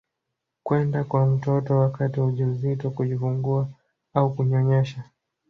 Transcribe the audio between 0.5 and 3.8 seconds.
kwenda kwa mtoto wakati wa ujauzito kujifungua